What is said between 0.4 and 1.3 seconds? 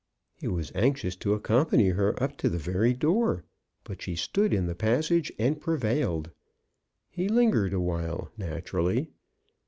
was anxious